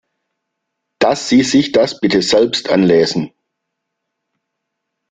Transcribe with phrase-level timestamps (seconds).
[0.97, 3.31] Dass Sie sich das bitte selbst anlesen.